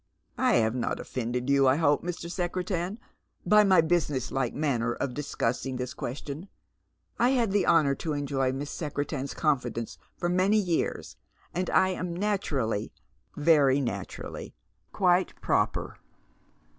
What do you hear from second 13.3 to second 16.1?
150 Dead MerCs Shoet." Very naturally— quite proper.